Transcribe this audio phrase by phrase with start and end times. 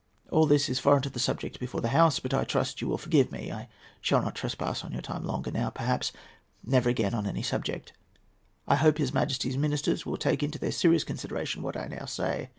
[0.31, 2.97] All this is foreign to the subject before the House, but I trust you will
[2.97, 3.51] forgive me.
[3.51, 3.69] I
[4.01, 6.11] shall not trespass on your time longer now—perhaps
[6.63, 7.93] never again on any subject.
[8.67, 12.49] I hope his Majesty's ministers will take into their serious consideration what I now say.